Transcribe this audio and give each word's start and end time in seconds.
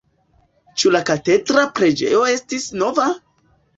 Ĉu 0.83 0.93
la 0.95 1.01
katedra 1.09 1.65
preĝejo 1.81 2.25
estis 2.33 2.67
nova? 2.85 3.07